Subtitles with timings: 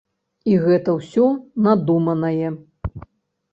[0.51, 1.27] І гэта ўсё
[1.69, 2.47] надуманае.